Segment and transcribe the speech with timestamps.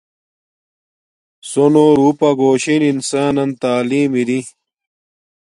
[1.49, 4.39] سُونو روپا گھوشن انسان نن تعلیم اری